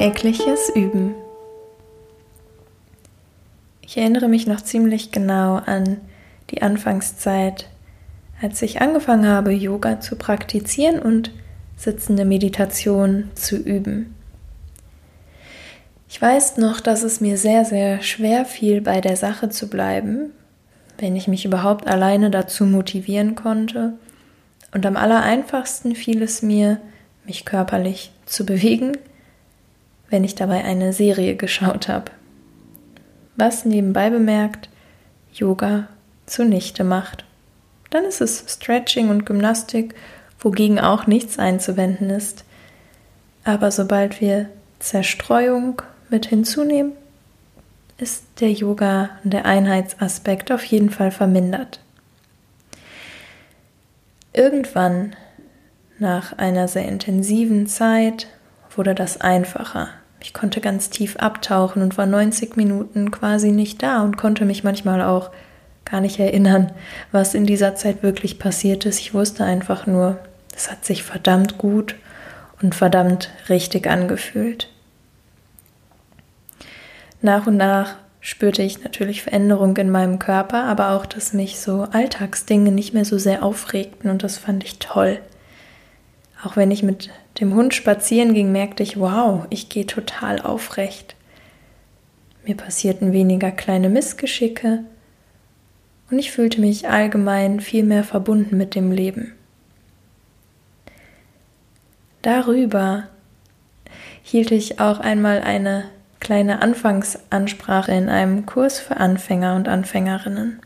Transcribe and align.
Tägliches 0.00 0.70
Üben. 0.74 1.14
Ich 3.82 3.98
erinnere 3.98 4.28
mich 4.28 4.46
noch 4.46 4.62
ziemlich 4.62 5.12
genau 5.12 5.56
an 5.56 5.98
die 6.48 6.62
Anfangszeit, 6.62 7.68
als 8.40 8.62
ich 8.62 8.80
angefangen 8.80 9.28
habe, 9.28 9.52
Yoga 9.52 10.00
zu 10.00 10.16
praktizieren 10.16 11.00
und 11.00 11.32
sitzende 11.76 12.24
Meditation 12.24 13.28
zu 13.34 13.56
üben. 13.56 14.14
Ich 16.08 16.22
weiß 16.22 16.56
noch, 16.56 16.80
dass 16.80 17.02
es 17.02 17.20
mir 17.20 17.36
sehr, 17.36 17.66
sehr 17.66 18.00
schwer 18.00 18.46
fiel, 18.46 18.80
bei 18.80 19.02
der 19.02 19.16
Sache 19.16 19.50
zu 19.50 19.68
bleiben, 19.68 20.30
wenn 20.96 21.14
ich 21.14 21.28
mich 21.28 21.44
überhaupt 21.44 21.86
alleine 21.86 22.30
dazu 22.30 22.64
motivieren 22.64 23.34
konnte. 23.34 23.92
Und 24.72 24.86
am 24.86 24.96
allereinfachsten 24.96 25.94
fiel 25.94 26.22
es 26.22 26.40
mir, 26.40 26.80
mich 27.26 27.44
körperlich 27.44 28.12
zu 28.24 28.46
bewegen, 28.46 28.96
wenn 30.10 30.24
ich 30.24 30.34
dabei 30.34 30.64
eine 30.64 30.92
Serie 30.92 31.36
geschaut 31.36 31.88
habe. 31.88 32.10
Was 33.36 33.64
nebenbei 33.64 34.10
bemerkt 34.10 34.68
Yoga 35.32 35.88
zunichte 36.26 36.84
macht. 36.84 37.24
Dann 37.90 38.04
ist 38.04 38.20
es 38.20 38.44
Stretching 38.48 39.08
und 39.08 39.26
Gymnastik, 39.26 39.94
wogegen 40.38 40.78
auch 40.78 41.06
nichts 41.06 41.38
einzuwenden 41.38 42.10
ist. 42.10 42.44
Aber 43.44 43.70
sobald 43.70 44.20
wir 44.20 44.48
Zerstreuung 44.78 45.82
mit 46.08 46.26
hinzunehmen, 46.26 46.92
ist 47.98 48.24
der 48.40 48.52
Yoga 48.52 49.10
und 49.24 49.32
der 49.32 49.44
Einheitsaspekt 49.44 50.50
auf 50.52 50.64
jeden 50.64 50.90
Fall 50.90 51.10
vermindert. 51.10 51.80
Irgendwann, 54.32 55.14
nach 55.98 56.38
einer 56.38 56.68
sehr 56.68 56.86
intensiven 56.86 57.66
Zeit, 57.66 58.28
wurde 58.74 58.94
das 58.94 59.20
einfacher. 59.20 59.88
Ich 60.22 60.34
konnte 60.34 60.60
ganz 60.60 60.90
tief 60.90 61.16
abtauchen 61.16 61.82
und 61.82 61.96
war 61.98 62.06
90 62.06 62.56
Minuten 62.56 63.10
quasi 63.10 63.52
nicht 63.52 63.82
da 63.82 64.02
und 64.02 64.16
konnte 64.16 64.44
mich 64.44 64.64
manchmal 64.64 65.02
auch 65.02 65.30
gar 65.84 66.00
nicht 66.00 66.18
erinnern, 66.18 66.72
was 67.10 67.34
in 67.34 67.46
dieser 67.46 67.74
Zeit 67.74 68.02
wirklich 68.02 68.38
passiert 68.38 68.86
ist. 68.86 69.00
Ich 69.00 69.14
wusste 69.14 69.44
einfach 69.44 69.86
nur, 69.86 70.18
es 70.54 70.70
hat 70.70 70.84
sich 70.84 71.02
verdammt 71.02 71.58
gut 71.58 71.96
und 72.62 72.74
verdammt 72.74 73.30
richtig 73.48 73.88
angefühlt. 73.88 74.68
Nach 77.22 77.46
und 77.46 77.56
nach 77.56 77.96
spürte 78.20 78.62
ich 78.62 78.84
natürlich 78.84 79.22
Veränderung 79.22 79.76
in 79.76 79.90
meinem 79.90 80.18
Körper, 80.18 80.64
aber 80.64 80.90
auch, 80.90 81.06
dass 81.06 81.32
mich 81.32 81.58
so 81.58 81.86
Alltagsdinge 81.90 82.70
nicht 82.70 82.92
mehr 82.94 83.04
so 83.04 83.18
sehr 83.18 83.42
aufregten 83.42 84.10
und 84.10 84.22
das 84.22 84.38
fand 84.38 84.62
ich 84.64 84.78
toll. 84.78 85.18
Auch 86.42 86.56
wenn 86.56 86.70
ich 86.70 86.82
mit 86.82 87.10
dem 87.40 87.54
Hund 87.54 87.74
spazieren 87.74 88.34
ging, 88.34 88.50
merkte 88.52 88.82
ich, 88.82 88.98
wow, 88.98 89.46
ich 89.50 89.68
gehe 89.68 89.86
total 89.86 90.40
aufrecht. 90.40 91.14
Mir 92.46 92.56
passierten 92.56 93.12
weniger 93.12 93.50
kleine 93.50 93.90
Missgeschicke 93.90 94.84
und 96.10 96.18
ich 96.18 96.32
fühlte 96.32 96.60
mich 96.60 96.88
allgemein 96.88 97.60
viel 97.60 97.84
mehr 97.84 98.04
verbunden 98.04 98.56
mit 98.56 98.74
dem 98.74 98.90
Leben. 98.90 99.32
Darüber 102.22 103.04
hielt 104.22 104.50
ich 104.50 104.80
auch 104.80 104.98
einmal 104.98 105.40
eine 105.40 105.84
kleine 106.20 106.60
Anfangsansprache 106.62 107.92
in 107.92 108.08
einem 108.08 108.46
Kurs 108.46 108.78
für 108.78 108.98
Anfänger 108.98 109.56
und 109.56 109.68
Anfängerinnen. 109.68 110.60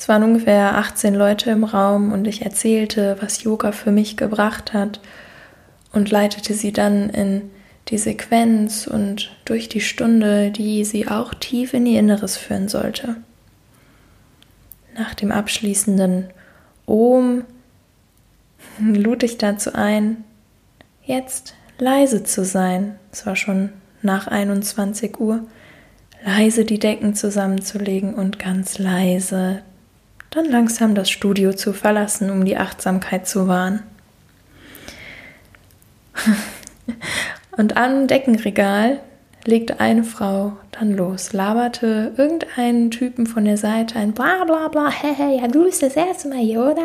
Es 0.00 0.08
waren 0.08 0.22
ungefähr 0.22 0.78
18 0.78 1.14
Leute 1.14 1.50
im 1.50 1.62
Raum 1.62 2.10
und 2.10 2.26
ich 2.26 2.40
erzählte, 2.40 3.18
was 3.20 3.42
Yoga 3.42 3.70
für 3.70 3.92
mich 3.92 4.16
gebracht 4.16 4.72
hat 4.72 4.98
und 5.92 6.10
leitete 6.10 6.54
sie 6.54 6.72
dann 6.72 7.10
in 7.10 7.50
die 7.88 7.98
Sequenz 7.98 8.86
und 8.86 9.30
durch 9.44 9.68
die 9.68 9.82
Stunde, 9.82 10.52
die 10.52 10.86
sie 10.86 11.06
auch 11.06 11.34
tief 11.34 11.74
in 11.74 11.84
ihr 11.84 12.00
Inneres 12.00 12.38
führen 12.38 12.68
sollte. 12.68 13.16
Nach 14.96 15.12
dem 15.12 15.30
abschließenden 15.30 16.30
Om 16.86 17.44
lud 18.80 19.22
ich 19.22 19.36
dazu 19.36 19.74
ein, 19.74 20.24
jetzt 21.04 21.54
leise 21.76 22.24
zu 22.24 22.42
sein. 22.46 22.94
Es 23.12 23.26
war 23.26 23.36
schon 23.36 23.68
nach 24.00 24.28
21 24.28 25.20
Uhr, 25.20 25.42
leise 26.24 26.64
die 26.64 26.78
Decken 26.78 27.14
zusammenzulegen 27.14 28.14
und 28.14 28.38
ganz 28.38 28.78
leise 28.78 29.60
dann 30.30 30.46
langsam 30.46 30.94
das 30.94 31.10
Studio 31.10 31.52
zu 31.52 31.72
verlassen, 31.72 32.30
um 32.30 32.44
die 32.44 32.56
Achtsamkeit 32.56 33.26
zu 33.26 33.48
wahren. 33.48 33.82
Und 37.56 37.76
am 37.76 38.06
Deckenregal 38.06 39.00
legte 39.44 39.80
eine 39.80 40.04
Frau 40.04 40.52
dann 40.72 40.96
los, 40.96 41.32
laberte 41.32 42.12
irgendeinen 42.16 42.90
Typen 42.90 43.26
von 43.26 43.44
der 43.44 43.56
Seite 43.56 43.98
ein 43.98 44.12
bla 44.12 44.44
bla 44.44 44.68
bla, 44.68 44.90
hey, 45.02 45.14
hey, 45.14 45.40
ja, 45.40 45.48
du 45.48 45.64
bist 45.64 45.82
das 45.82 45.96
erste 45.96 46.28
Mal 46.28 46.38
hier, 46.38 46.60
oder? 46.60 46.82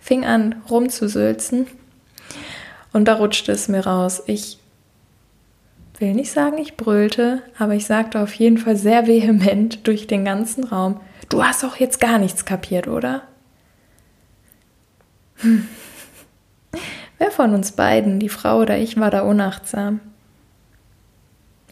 Fing 0.00 0.24
an 0.24 0.56
rumzusülzen 0.68 1.66
und 2.92 3.06
da 3.06 3.14
rutschte 3.14 3.52
es 3.52 3.68
mir 3.68 3.86
raus. 3.86 4.22
Ich 4.26 4.58
will 5.98 6.14
nicht 6.14 6.32
sagen, 6.32 6.58
ich 6.58 6.76
brüllte, 6.76 7.42
aber 7.58 7.74
ich 7.74 7.86
sagte 7.86 8.20
auf 8.20 8.34
jeden 8.34 8.58
Fall 8.58 8.76
sehr 8.76 9.06
vehement 9.06 9.86
durch 9.86 10.08
den 10.08 10.24
ganzen 10.24 10.64
Raum, 10.64 11.00
du 11.32 11.44
hast 11.44 11.64
auch 11.64 11.76
jetzt 11.76 12.00
gar 12.00 12.18
nichts 12.18 12.44
kapiert, 12.44 12.88
oder? 12.88 13.22
Hm. 15.36 15.66
Wer 17.18 17.30
von 17.30 17.54
uns 17.54 17.72
beiden, 17.72 18.18
die 18.18 18.28
Frau 18.28 18.60
oder 18.60 18.78
ich, 18.78 18.98
war 18.98 19.10
da 19.10 19.22
unachtsam? 19.22 20.00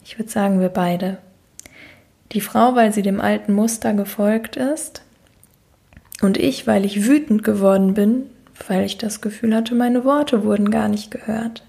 Ich 0.03 0.17
würde 0.17 0.31
sagen, 0.31 0.59
wir 0.59 0.69
beide. 0.69 1.17
Die 2.31 2.41
Frau, 2.41 2.75
weil 2.75 2.93
sie 2.93 3.01
dem 3.01 3.21
alten 3.21 3.53
Muster 3.53 3.93
gefolgt 3.93 4.55
ist, 4.55 5.03
und 6.21 6.37
ich, 6.37 6.67
weil 6.67 6.85
ich 6.85 7.05
wütend 7.07 7.43
geworden 7.43 7.93
bin, 7.93 8.25
weil 8.67 8.85
ich 8.85 8.97
das 8.97 9.21
Gefühl 9.21 9.55
hatte, 9.55 9.73
meine 9.73 10.05
Worte 10.05 10.43
wurden 10.43 10.69
gar 10.69 10.87
nicht 10.87 11.09
gehört. 11.09 11.63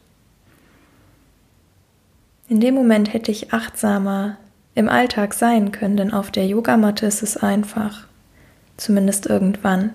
In 2.48 2.60
dem 2.60 2.74
Moment 2.74 3.14
hätte 3.14 3.32
ich 3.32 3.52
achtsamer 3.52 4.36
im 4.74 4.88
Alltag 4.88 5.34
sein 5.34 5.72
können, 5.72 5.96
denn 5.96 6.12
auf 6.12 6.30
der 6.30 6.46
Yogamatte 6.46 7.06
ist 7.06 7.22
es 7.22 7.36
einfach, 7.36 8.06
zumindest 8.76 9.26
irgendwann. 9.26 9.90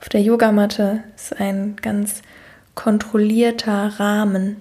Auf 0.00 0.08
der 0.08 0.22
Yogamatte 0.22 1.02
ist 1.16 1.40
ein 1.40 1.76
ganz 1.76 2.22
kontrollierter 2.74 3.98
Rahmen. 3.98 4.56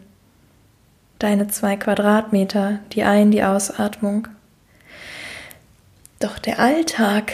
Deine 1.19 1.47
zwei 1.47 1.75
Quadratmeter, 1.75 2.79
die 2.93 3.03
Ein-, 3.03 3.31
die 3.31 3.43
Ausatmung. 3.43 4.27
Doch 6.19 6.39
der 6.39 6.59
Alltag, 6.59 7.33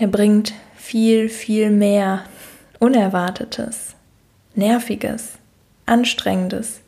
der 0.00 0.08
bringt 0.08 0.54
viel, 0.74 1.28
viel 1.28 1.70
mehr 1.70 2.24
Unerwartetes, 2.78 3.94
Nerviges, 4.54 5.34
Anstrengendes, 5.86 6.81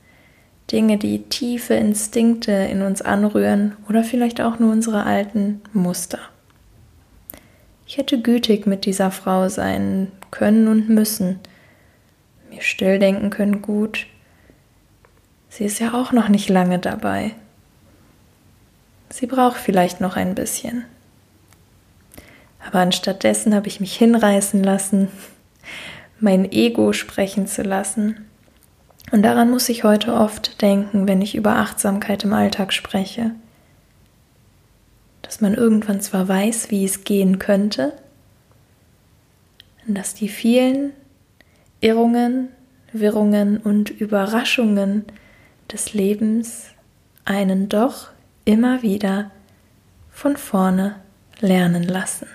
Dinge, 0.73 0.97
die 0.97 1.23
tiefe 1.25 1.75
Instinkte 1.75 2.53
in 2.53 2.83
uns 2.83 3.03
anrühren 3.03 3.77
oder 3.89 4.03
vielleicht 4.03 4.41
auch 4.41 4.59
nur 4.59 4.73
unsere 4.73 5.05
alten 5.05 5.61
Muster. 5.73 6.19
Ich 7.87 7.99
hätte 7.99 8.21
gütig 8.21 8.67
mit 8.67 8.87
dieser 8.87 9.11
Frau 9.11 9.49
sein 9.49 10.11
können 10.31 10.69
und 10.69 10.89
müssen, 10.89 11.39
mir 12.51 12.63
still 12.63 12.99
denken 12.99 13.29
können, 13.31 13.61
gut, 13.61 14.07
sie 15.51 15.65
ist 15.65 15.81
ja 15.81 15.93
auch 15.93 16.13
noch 16.13 16.29
nicht 16.29 16.49
lange 16.49 16.79
dabei. 16.79 17.33
Sie 19.11 19.27
braucht 19.27 19.59
vielleicht 19.59 20.01
noch 20.01 20.17
ein 20.17 20.35
bisschen. 20.35 20.85
Aber 22.67 22.79
anstattdessen 22.79 23.55
habe 23.55 23.69
ich 23.69 23.81
mich 23.81 23.95
hinreißen 23.97 24.65
lassen, 24.65 25.09
mein 26.21 26.51
Ego 26.51 26.95
sprechen 26.95 27.47
zu 27.47 27.63
lassen 27.63 28.25
und 29.15 29.23
daran 29.23 29.49
muss 29.49 29.69
ich 29.69 29.85
heute 29.85 30.13
oft 30.13 30.61
denken, 30.61 31.07
wenn 31.07 31.23
ich 31.23 31.37
über 31.37 31.55
Achtsamkeit 31.55 32.25
im 32.25 32.33
Alltag 32.33 32.73
spreche. 32.73 33.31
Dass 35.23 35.41
man 35.41 35.55
irgendwann 35.55 36.01
zwar 36.01 36.27
weiß, 36.27 36.73
wie 36.73 36.85
es 36.85 37.05
gehen 37.05 37.39
könnte, 37.39 37.93
dass 39.87 40.15
die 40.15 40.27
vielen 40.27 40.95
Irrungen, 41.81 42.49
Wirrungen 42.93 43.59
und 43.59 43.89
Überraschungen 43.89 45.05
des 45.71 45.95
Lebens 45.95 46.71
einen 47.25 47.69
doch 47.69 48.09
immer 48.45 48.83
wieder 48.83 49.31
von 50.11 50.37
vorne 50.37 50.97
lernen 51.39 51.85
lassen. 51.85 52.27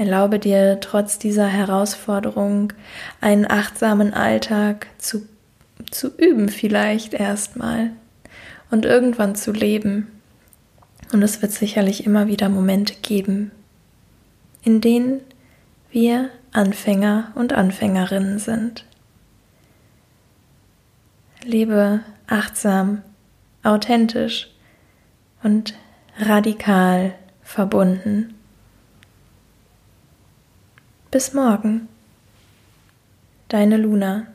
Erlaube 0.00 0.38
dir 0.38 0.80
trotz 0.80 1.18
dieser 1.18 1.46
Herausforderung 1.46 2.72
einen 3.20 3.44
achtsamen 3.44 4.14
Alltag 4.14 4.86
zu, 4.96 5.28
zu 5.90 6.08
üben, 6.16 6.48
vielleicht 6.48 7.12
erstmal 7.12 7.90
und 8.70 8.86
irgendwann 8.86 9.34
zu 9.34 9.52
leben. 9.52 10.10
Und 11.12 11.22
es 11.22 11.42
wird 11.42 11.52
sicherlich 11.52 12.06
immer 12.06 12.28
wieder 12.28 12.48
Momente 12.48 12.94
geben, 13.02 13.50
in 14.62 14.80
denen 14.80 15.20
wir 15.90 16.30
Anfänger 16.50 17.32
und 17.34 17.52
Anfängerinnen 17.52 18.38
sind. 18.38 18.86
lebe 21.44 22.00
achtsam, 22.26 23.02
authentisch 23.62 24.48
und 25.42 25.74
radikal 26.18 27.12
verbunden. 27.42 28.39
Bis 31.12 31.34
morgen, 31.34 31.88
deine 33.48 33.78
Luna. 33.78 34.28